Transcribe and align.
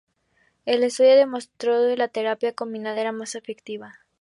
El 0.65 0.83
estudio 0.83 1.15
demostró 1.15 1.77
que 1.87 1.95
la 1.95 2.07
terapia 2.07 2.53
combinada 2.53 2.99
era 2.99 3.11
más 3.11 3.35
efectiva. 3.35 3.99